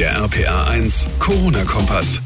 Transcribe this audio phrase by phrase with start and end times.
[0.00, 2.22] Der RPA 1 Corona-Kompass.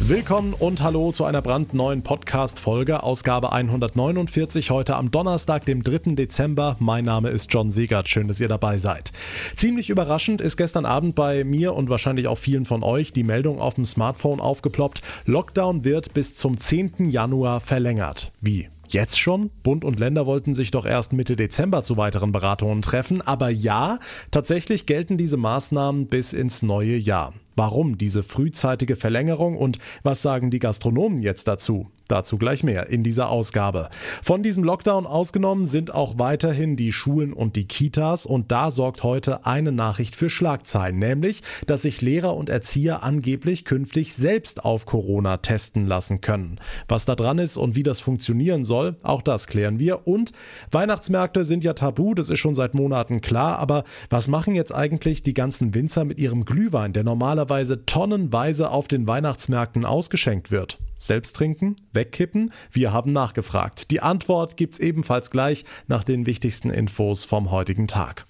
[0.00, 6.14] Willkommen und hallo zu einer brandneuen Podcast-Folge, Ausgabe 149, heute am Donnerstag, dem 3.
[6.14, 6.76] Dezember.
[6.78, 9.12] Mein Name ist John Segert, schön, dass ihr dabei seid.
[9.54, 13.62] Ziemlich überraschend ist gestern Abend bei mir und wahrscheinlich auch vielen von euch die Meldung
[13.62, 17.08] auf dem Smartphone aufgeploppt, Lockdown wird bis zum 10.
[17.08, 18.30] Januar verlängert.
[18.42, 18.68] Wie?
[18.88, 19.50] Jetzt schon?
[19.62, 23.98] Bund und Länder wollten sich doch erst Mitte Dezember zu weiteren Beratungen treffen, aber ja,
[24.30, 27.34] tatsächlich gelten diese Maßnahmen bis ins neue Jahr.
[27.56, 31.90] Warum diese frühzeitige Verlängerung und was sagen die Gastronomen jetzt dazu?
[32.08, 33.88] Dazu gleich mehr in dieser Ausgabe.
[34.22, 39.02] Von diesem Lockdown ausgenommen sind auch weiterhin die Schulen und die Kitas und da sorgt
[39.02, 44.86] heute eine Nachricht für Schlagzeilen, nämlich, dass sich Lehrer und Erzieher angeblich künftig selbst auf
[44.86, 46.60] Corona testen lassen können.
[46.86, 50.06] Was da dran ist und wie das funktionieren soll, auch das klären wir.
[50.06, 50.32] Und
[50.70, 55.24] Weihnachtsmärkte sind ja tabu, das ist schon seit Monaten klar, aber was machen jetzt eigentlich
[55.24, 60.78] die ganzen Winzer mit ihrem Glühwein, der normalerweise tonnenweise auf den Weihnachtsmärkten ausgeschenkt wird?
[60.98, 61.76] Selbst trinken?
[61.92, 62.52] Wegkippen?
[62.72, 63.90] Wir haben nachgefragt.
[63.90, 68.26] Die Antwort gibt's ebenfalls gleich nach den wichtigsten Infos vom heutigen Tag.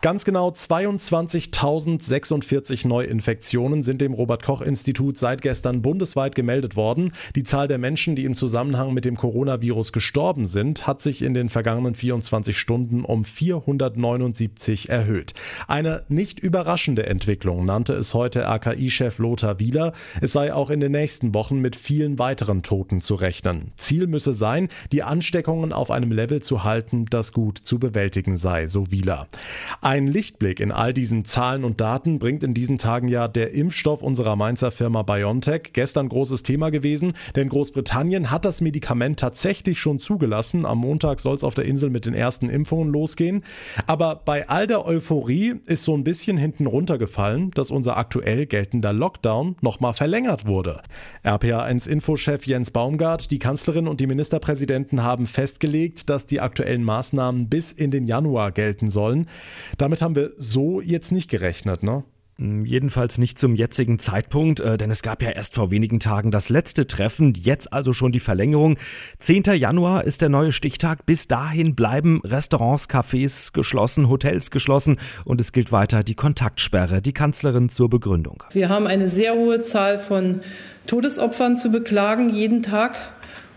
[0.00, 7.10] Ganz genau 22.046 Neuinfektionen sind dem Robert Koch Institut seit gestern bundesweit gemeldet worden.
[7.34, 11.34] Die Zahl der Menschen, die im Zusammenhang mit dem Coronavirus gestorben sind, hat sich in
[11.34, 15.34] den vergangenen 24 Stunden um 479 erhöht.
[15.66, 19.94] Eine nicht überraschende Entwicklung nannte es heute RKI-Chef Lothar Wieler.
[20.20, 23.72] Es sei auch in den nächsten Wochen mit vielen weiteren Toten zu rechnen.
[23.74, 28.68] Ziel müsse sein, die Ansteckungen auf einem Level zu halten, das gut zu bewältigen sei,
[28.68, 29.26] so Wieler.
[29.88, 34.02] Ein Lichtblick in all diesen Zahlen und Daten bringt in diesen Tagen ja der Impfstoff
[34.02, 35.70] unserer Mainzer Firma BioNTech.
[35.72, 40.66] Gestern großes Thema gewesen, denn Großbritannien hat das Medikament tatsächlich schon zugelassen.
[40.66, 43.44] Am Montag soll es auf der Insel mit den ersten Impfungen losgehen.
[43.86, 48.92] Aber bei all der Euphorie ist so ein bisschen hinten runtergefallen, dass unser aktuell geltender
[48.92, 50.82] Lockdown nochmal verlängert wurde.
[51.24, 57.72] RPA1-Infochef Jens Baumgart, die Kanzlerin und die Ministerpräsidenten haben festgelegt, dass die aktuellen Maßnahmen bis
[57.72, 59.28] in den Januar gelten sollen.
[59.78, 62.04] Damit haben wir so jetzt nicht gerechnet, ne?
[62.40, 66.30] Hm, jedenfalls nicht zum jetzigen Zeitpunkt, äh, denn es gab ja erst vor wenigen Tagen
[66.30, 68.78] das letzte Treffen, jetzt also schon die Verlängerung.
[69.18, 69.42] 10.
[69.54, 71.04] Januar ist der neue Stichtag.
[71.04, 77.02] Bis dahin bleiben Restaurants, Cafés geschlossen, Hotels geschlossen und es gilt weiter die Kontaktsperre.
[77.02, 78.44] Die Kanzlerin zur Begründung.
[78.52, 80.40] Wir haben eine sehr hohe Zahl von
[80.86, 82.98] Todesopfern zu beklagen jeden Tag.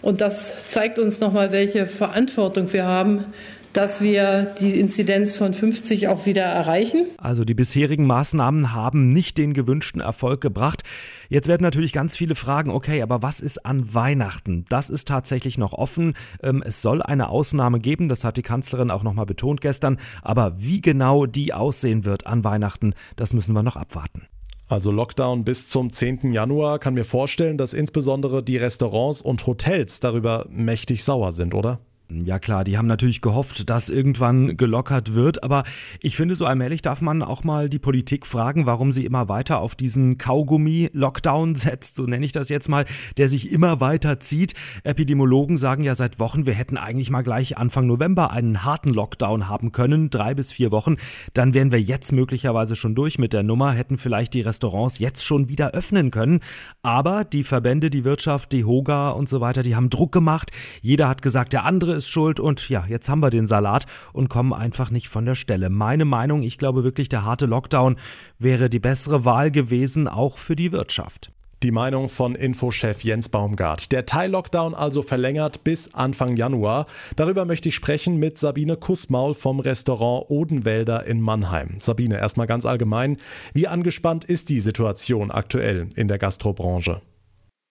[0.02, 3.26] Und das zeigt uns nochmal, welche Verantwortung wir haben,
[3.74, 7.06] dass wir die Inzidenz von 50 auch wieder erreichen.
[7.18, 10.84] Also die bisherigen Maßnahmen haben nicht den gewünschten Erfolg gebracht.
[11.30, 14.66] Jetzt werden natürlich ganz viele fragen, okay, aber was ist an Weihnachten?
[14.70, 16.16] Das ist tatsächlich noch offen.
[16.44, 19.98] Ähm, es soll eine Ausnahme geben, das hat die Kanzlerin auch nochmal betont gestern.
[20.22, 24.28] Aber wie genau die aussehen wird an Weihnachten, das müssen wir noch abwarten.
[24.68, 26.32] Also Lockdown bis zum 10.
[26.32, 31.80] Januar kann mir vorstellen, dass insbesondere die Restaurants und Hotels darüber mächtig sauer sind, oder?
[32.14, 35.64] Ja klar, die haben natürlich gehofft, dass irgendwann gelockert wird, aber
[36.02, 39.60] ich finde, so allmählich darf man auch mal die Politik fragen, warum sie immer weiter
[39.60, 42.86] auf diesen Kaugummi-Lockdown setzt, so nenne ich das jetzt mal,
[43.16, 44.56] der sich immer weiter zieht.
[44.84, 49.48] Epidemiologen sagen ja seit Wochen, wir hätten eigentlich mal gleich Anfang November einen harten Lockdown
[49.48, 50.98] haben können, drei bis vier Wochen.
[51.34, 55.26] Dann wären wir jetzt möglicherweise schon durch mit der Nummer, hätten vielleicht die Restaurants jetzt
[55.26, 56.42] schon wieder öffnen können.
[56.82, 60.52] Aber die Verbände, die Wirtschaft, die Hoga und so weiter, die haben Druck gemacht.
[60.82, 64.28] Jeder hat gesagt, der andere ist schuld und ja, jetzt haben wir den Salat und
[64.28, 65.70] kommen einfach nicht von der Stelle.
[65.70, 67.98] Meine Meinung, ich glaube wirklich, der harte Lockdown
[68.40, 71.32] wäre die bessere Wahl gewesen, auch für die Wirtschaft.
[71.62, 73.92] Die Meinung von Infochef Jens Baumgart.
[73.92, 76.88] Der Teil-Lockdown also verlängert bis Anfang Januar.
[77.18, 81.78] Darüber möchte ich sprechen mit Sabine Kussmaul vom Restaurant Odenwälder in Mannheim.
[81.80, 83.18] Sabine, erstmal ganz allgemein,
[83.54, 87.00] wie angespannt ist die Situation aktuell in der Gastrobranche?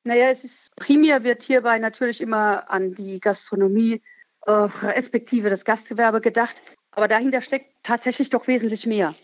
[0.05, 4.01] Naja, es ist primär wird hierbei natürlich immer an die Gastronomie
[4.51, 6.57] äh, respektive das Gastgewerbe gedacht.
[6.93, 9.15] Aber dahinter steckt tatsächlich doch wesentlich mehr.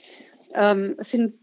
[0.55, 1.35] Ähm, es sind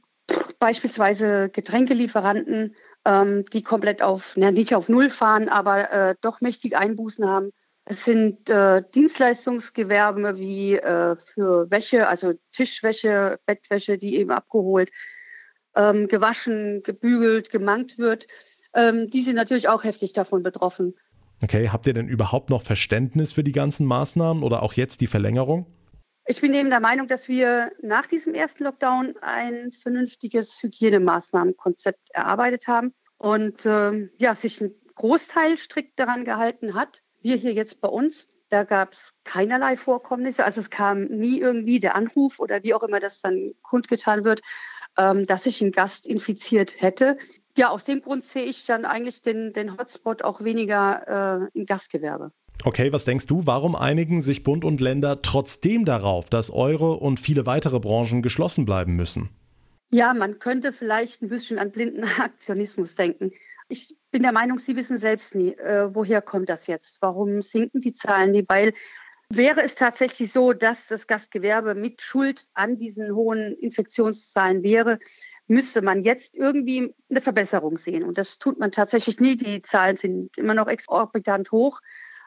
[0.59, 2.75] beispielsweise Getränkelieferanten,
[3.06, 7.51] ähm, die komplett auf, na, nicht auf Null fahren, aber äh, doch mächtige Einbußen haben.
[7.85, 14.89] Es sind äh, Dienstleistungsgewerbe wie äh, für Wäsche, also Tischwäsche, Bettwäsche, die eben abgeholt,
[15.75, 18.27] ähm, gewaschen, gebügelt, gemankt wird.
[18.74, 20.95] Ähm, die sind natürlich auch heftig davon betroffen.
[21.43, 25.07] Okay, habt ihr denn überhaupt noch Verständnis für die ganzen Maßnahmen oder auch jetzt die
[25.07, 25.65] Verlängerung?
[26.25, 32.67] Ich bin eben der Meinung, dass wir nach diesem ersten Lockdown ein vernünftiges Hygienemaßnahmenkonzept erarbeitet
[32.67, 37.01] haben und äh, ja, sich ein Großteil strikt daran gehalten hat.
[37.21, 40.45] Wir hier jetzt bei uns, Da gab es keinerlei Vorkommnisse.
[40.45, 44.41] Also es kam nie irgendwie der Anruf oder wie auch immer das dann kundgetan wird,
[44.95, 47.17] ähm, dass sich ein Gast infiziert hätte.
[47.55, 51.65] Ja, aus dem Grund sehe ich dann eigentlich den, den Hotspot auch weniger äh, im
[51.65, 52.31] Gastgewerbe.
[52.63, 57.19] Okay, was denkst du, warum einigen sich Bund und Länder trotzdem darauf, dass eure und
[57.19, 59.29] viele weitere Branchen geschlossen bleiben müssen?
[59.91, 63.31] Ja, man könnte vielleicht ein bisschen an blinden Aktionismus denken.
[63.69, 66.97] Ich bin der Meinung, Sie wissen selbst nie, äh, woher kommt das jetzt?
[67.01, 68.44] Warum sinken die Zahlen nie?
[68.47, 68.73] Weil
[69.29, 75.00] wäre es tatsächlich so, dass das Gastgewerbe mit Schuld an diesen hohen Infektionszahlen wäre,
[75.47, 78.03] müsste man jetzt irgendwie eine Verbesserung sehen.
[78.03, 79.35] Und das tut man tatsächlich nie.
[79.35, 81.81] Die Zahlen sind immer noch exorbitant hoch.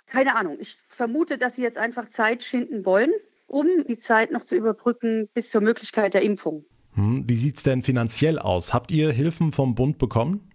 [0.06, 0.58] Keine Ahnung.
[0.60, 3.10] Ich vermute, dass sie jetzt einfach Zeit schinden wollen,
[3.46, 6.64] um die Zeit noch zu überbrücken bis zur Möglichkeit der Impfung.
[6.94, 8.72] Hm, wie sieht es denn finanziell aus?
[8.72, 10.50] Habt ihr Hilfen vom Bund bekommen?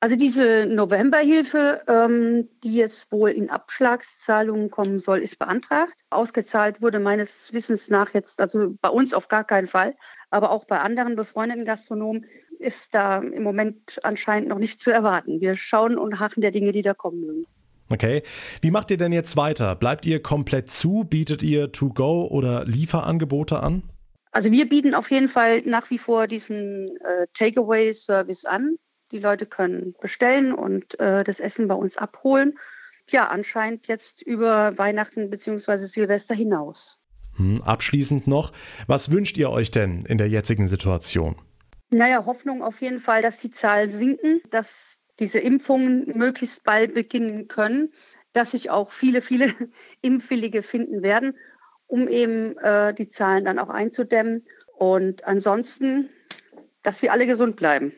[0.00, 5.94] Also diese Novemberhilfe, ähm, die jetzt wohl in Abschlagszahlungen kommen soll, ist beantragt.
[6.10, 9.94] Ausgezahlt wurde meines Wissens nach jetzt, also bei uns auf gar keinen Fall,
[10.30, 12.26] aber auch bei anderen befreundeten Gastronomen
[12.58, 15.40] ist da im Moment anscheinend noch nicht zu erwarten.
[15.40, 17.46] Wir schauen und harren der Dinge, die da kommen mögen.
[17.90, 18.22] Okay.
[18.60, 19.76] Wie macht ihr denn jetzt weiter?
[19.76, 21.04] Bleibt ihr komplett zu?
[21.04, 23.84] Bietet ihr To-Go oder Lieferangebote an?
[24.32, 28.76] Also wir bieten auf jeden Fall nach wie vor diesen äh, Takeaway-Service an.
[29.16, 32.58] Die Leute können bestellen und äh, das Essen bei uns abholen.
[33.08, 35.86] Ja, anscheinend jetzt über Weihnachten bzw.
[35.86, 37.00] Silvester hinaus.
[37.36, 38.52] Hm, abschließend noch,
[38.86, 41.36] was wünscht ihr euch denn in der jetzigen Situation?
[41.88, 47.48] Naja, Hoffnung auf jeden Fall, dass die Zahlen sinken, dass diese Impfungen möglichst bald beginnen
[47.48, 47.94] können,
[48.34, 49.54] dass sich auch viele, viele
[50.02, 51.38] Impfwillige finden werden,
[51.86, 54.44] um eben äh, die Zahlen dann auch einzudämmen.
[54.76, 56.10] Und ansonsten,
[56.82, 57.94] dass wir alle gesund bleiben.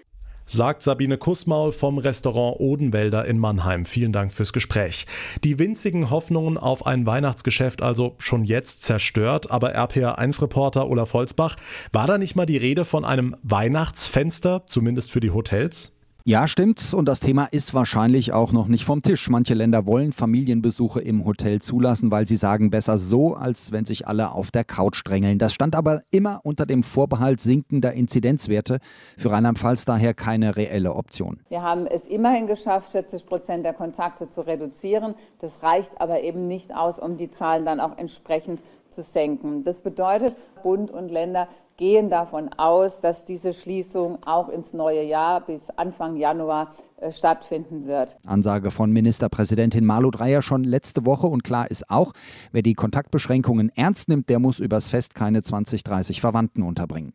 [0.50, 3.84] Sagt Sabine Kussmaul vom Restaurant Odenwälder in Mannheim.
[3.84, 5.06] Vielen Dank fürs Gespräch.
[5.44, 11.56] Die winzigen Hoffnungen auf ein Weihnachtsgeschäft also schon jetzt zerstört, aber RPA1-Reporter Olaf Holzbach,
[11.92, 15.92] war da nicht mal die Rede von einem Weihnachtsfenster, zumindest für die Hotels?
[16.24, 16.92] Ja, stimmt.
[16.92, 19.30] Und das Thema ist wahrscheinlich auch noch nicht vom Tisch.
[19.30, 24.06] Manche Länder wollen Familienbesuche im Hotel zulassen, weil sie sagen, besser so, als wenn sich
[24.06, 25.38] alle auf der Couch drängeln.
[25.38, 28.78] Das stand aber immer unter dem Vorbehalt sinkender Inzidenzwerte.
[29.16, 31.40] Für Rheinland-Pfalz daher keine reelle Option.
[31.48, 35.14] Wir haben es immerhin geschafft, 40 Prozent der Kontakte zu reduzieren.
[35.40, 39.64] Das reicht aber eben nicht aus, um die Zahlen dann auch entsprechend zu senken.
[39.64, 45.40] Das bedeutet, Bund und Länder gehen davon aus, dass diese Schließung auch ins neue Jahr
[45.46, 48.18] bis Anfang Januar äh, stattfinden wird.
[48.26, 52.12] Ansage von Ministerpräsidentin Malu Dreyer schon letzte Woche und klar ist auch,
[52.52, 57.12] wer die Kontaktbeschränkungen ernst nimmt, der muss übers Fest keine 20, 30 Verwandten unterbringen.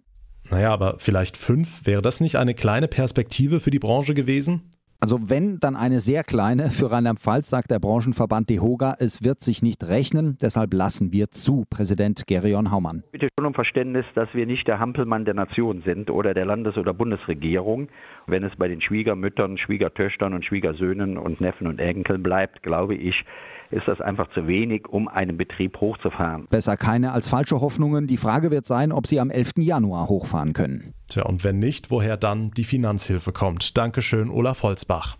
[0.49, 4.69] Naja, aber vielleicht fünf, wäre das nicht eine kleine Perspektive für die Branche gewesen?
[5.03, 6.71] Also wenn, dann eine sehr kleine.
[6.71, 11.65] Für Rheinland-Pfalz sagt der Branchenverband DEHOGA, es wird sich nicht rechnen, deshalb lassen wir zu,
[11.69, 13.03] Präsident Gerion Haumann.
[13.11, 16.77] Bitte schon um Verständnis, dass wir nicht der Hampelmann der Nation sind oder der Landes-
[16.77, 17.89] oder Bundesregierung.
[18.27, 23.25] Wenn es bei den Schwiegermüttern, Schwiegertöchtern und Schwiegersöhnen und Neffen und Enkeln bleibt, glaube ich,
[23.71, 26.47] ist das einfach zu wenig, um einen Betrieb hochzufahren.
[26.50, 28.07] Besser keine als falsche Hoffnungen.
[28.07, 29.57] Die Frage wird sein, ob sie am 11.
[29.57, 30.94] Januar hochfahren können.
[31.09, 33.77] Tja, und wenn nicht, woher dann die Finanzhilfe kommt.
[33.77, 35.17] Dankeschön, Olaf Holzbach.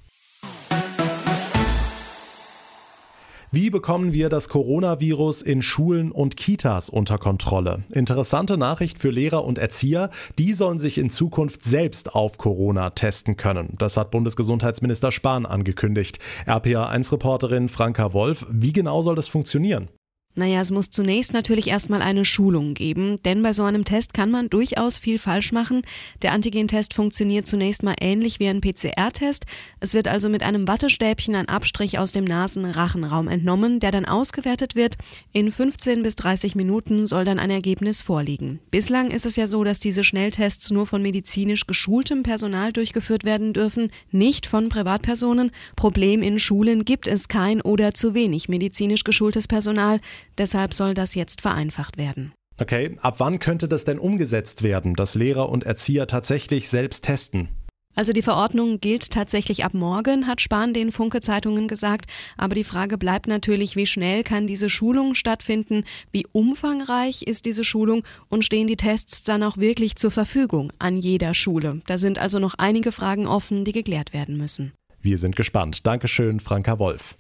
[3.56, 7.84] Wie bekommen wir das Coronavirus in Schulen und Kitas unter Kontrolle?
[7.92, 10.10] Interessante Nachricht für Lehrer und Erzieher.
[10.40, 13.76] Die sollen sich in Zukunft selbst auf Corona testen können.
[13.78, 16.18] Das hat Bundesgesundheitsminister Spahn angekündigt.
[16.48, 19.88] RPA1-Reporterin Franka Wolf, wie genau soll das funktionieren?
[20.36, 24.32] Naja, es muss zunächst natürlich erstmal eine Schulung geben, denn bei so einem Test kann
[24.32, 25.84] man durchaus viel falsch machen.
[26.24, 29.46] Der Antigentest funktioniert zunächst mal ähnlich wie ein PCR-Test.
[29.80, 34.76] Es wird also mit einem Wattestäbchen ein Abstrich aus dem Nasen-Rachenraum entnommen, der dann ausgewertet
[34.76, 34.96] wird.
[35.34, 38.60] In 15 bis 30 Minuten soll dann ein Ergebnis vorliegen.
[38.72, 43.54] Bislang ist es ja so, dass diese Schnelltests nur von medizinisch geschultem Personal durchgeführt werden
[43.54, 45.52] dürfen, nicht von Privatpersonen.
[45.76, 50.00] Problem in Schulen gibt es kein oder zu wenig medizinisch geschultes Personal.
[50.38, 52.34] Deshalb soll das jetzt vereinfacht werden.
[52.60, 57.50] Okay, ab wann könnte das denn umgesetzt werden, dass Lehrer und Erzieher tatsächlich selbst testen?
[57.96, 62.10] Also die Verordnung gilt tatsächlich ab morgen, hat Spahn den Funke-Zeitungen gesagt.
[62.38, 67.64] Aber die Frage bleibt natürlich, wie schnell kann diese Schulung stattfinden, wie umfangreich ist diese
[67.64, 71.82] Schulung und stehen die Tests dann auch wirklich zur Verfügung an jeder Schule.
[71.86, 74.74] Da sind also noch einige Fragen offen, die geklärt werden müssen.
[75.02, 75.86] Wir sind gespannt.
[75.86, 77.16] Dankeschön, Franka Wolf.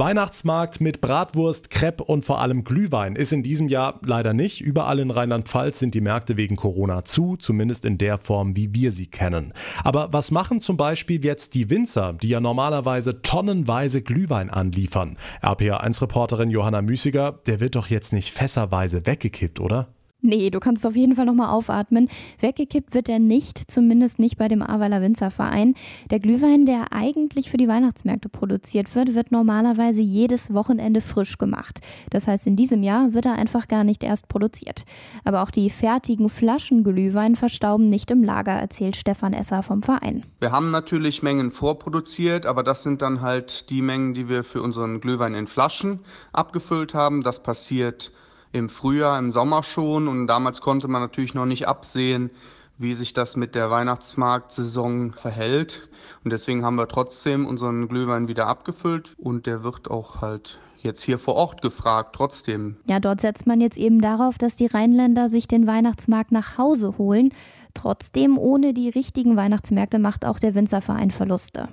[0.00, 4.62] Weihnachtsmarkt mit Bratwurst, Crepe und vor allem Glühwein ist in diesem Jahr leider nicht.
[4.62, 8.92] Überall in Rheinland-Pfalz sind die Märkte wegen Corona zu, zumindest in der Form, wie wir
[8.92, 9.52] sie kennen.
[9.84, 15.18] Aber was machen zum Beispiel jetzt die Winzer, die ja normalerweise tonnenweise Glühwein anliefern?
[15.42, 19.88] RPA1-Reporterin Johanna Müßiger, der wird doch jetzt nicht fässerweise weggekippt, oder?
[20.22, 22.08] Nee, du kannst auf jeden Fall nochmal aufatmen.
[22.40, 25.74] Weggekippt wird er nicht, zumindest nicht bei dem Aweiler Winzerverein.
[26.10, 31.80] Der Glühwein, der eigentlich für die Weihnachtsmärkte produziert wird, wird normalerweise jedes Wochenende frisch gemacht.
[32.10, 34.84] Das heißt, in diesem Jahr wird er einfach gar nicht erst produziert.
[35.24, 40.24] Aber auch die fertigen Flaschen Glühwein verstauben nicht im Lager, erzählt Stefan Esser vom Verein.
[40.38, 44.62] Wir haben natürlich Mengen vorproduziert, aber das sind dann halt die Mengen, die wir für
[44.62, 46.00] unseren Glühwein in Flaschen
[46.32, 47.22] abgefüllt haben.
[47.22, 48.12] Das passiert
[48.52, 50.08] im Frühjahr, im Sommer schon.
[50.08, 52.30] Und damals konnte man natürlich noch nicht absehen,
[52.78, 55.88] wie sich das mit der Weihnachtsmarktsaison verhält.
[56.24, 61.02] Und deswegen haben wir trotzdem unseren Glühwein wieder abgefüllt und der wird auch halt jetzt
[61.02, 62.76] hier vor Ort gefragt, trotzdem.
[62.88, 66.96] Ja, dort setzt man jetzt eben darauf, dass die Rheinländer sich den Weihnachtsmarkt nach Hause
[66.96, 67.34] holen.
[67.74, 71.68] Trotzdem, ohne die richtigen Weihnachtsmärkte macht auch der Winzerverein Verluste.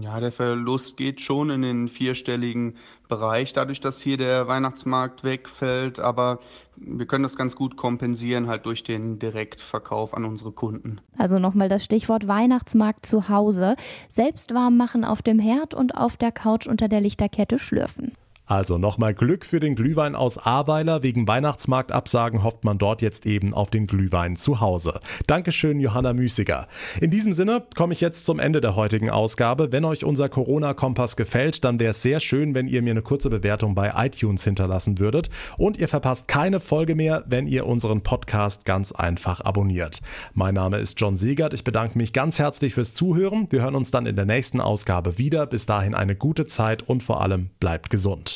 [0.00, 2.76] Ja, der Verlust geht schon in den vierstelligen
[3.08, 5.98] Bereich, dadurch, dass hier der Weihnachtsmarkt wegfällt.
[5.98, 6.40] Aber
[6.76, 11.00] wir können das ganz gut kompensieren, halt durch den Direktverkauf an unsere Kunden.
[11.18, 13.76] Also nochmal das Stichwort Weihnachtsmarkt zu Hause.
[14.08, 18.12] Selbst warm machen auf dem Herd und auf der Couch unter der Lichterkette schlürfen.
[18.46, 21.02] Also nochmal Glück für den Glühwein aus Ahrweiler.
[21.02, 25.00] Wegen Weihnachtsmarktabsagen hofft man dort jetzt eben auf den Glühwein zu Hause.
[25.26, 26.68] Dankeschön, Johanna Müßiger.
[27.00, 29.72] In diesem Sinne komme ich jetzt zum Ende der heutigen Ausgabe.
[29.72, 33.30] Wenn euch unser Corona-Kompass gefällt, dann wäre es sehr schön, wenn ihr mir eine kurze
[33.30, 35.28] Bewertung bei iTunes hinterlassen würdet.
[35.58, 40.00] Und ihr verpasst keine Folge mehr, wenn ihr unseren Podcast ganz einfach abonniert.
[40.34, 41.52] Mein Name ist John Siegert.
[41.52, 43.48] Ich bedanke mich ganz herzlich fürs Zuhören.
[43.50, 45.46] Wir hören uns dann in der nächsten Ausgabe wieder.
[45.46, 48.35] Bis dahin eine gute Zeit und vor allem bleibt gesund.